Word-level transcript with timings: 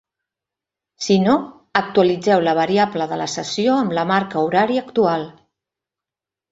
Si 1.07 1.17
no, 1.25 1.35
actualitzeu 1.81 2.43
la 2.47 2.57
variable 2.63 3.09
de 3.13 3.21
la 3.25 3.31
sessió 3.37 3.79
amb 3.83 3.95
la 4.01 4.09
marca 4.15 4.45
horària 4.49 4.87
actual. 4.89 5.33